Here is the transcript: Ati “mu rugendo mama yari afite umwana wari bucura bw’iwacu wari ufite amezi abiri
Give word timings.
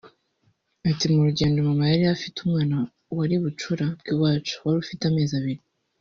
Ati 0.89 1.05
“mu 1.13 1.21
rugendo 1.27 1.57
mama 1.67 1.83
yari 1.91 2.05
afite 2.15 2.37
umwana 2.39 2.77
wari 3.17 3.35
bucura 3.43 3.85
bw’iwacu 3.99 4.53
wari 4.63 4.77
ufite 4.83 5.01
amezi 5.07 5.33
abiri 5.39 5.61